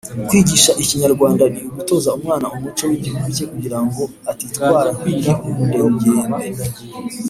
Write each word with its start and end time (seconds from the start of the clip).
Kwigisha 0.27 0.71
ikinyarwanda 0.83 1.43
ni 1.53 1.59
ugutoza 1.67 2.09
umwana 2.17 2.45
umuco 2.55 2.83
w’igihugu 2.89 3.27
cye 3.35 3.45
kugira 3.51 3.79
ngo 3.85 4.03
atitwara 4.31 4.89
nk’igihuindugembe. 4.97 6.41